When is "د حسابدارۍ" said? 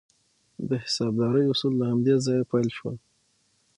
0.69-1.43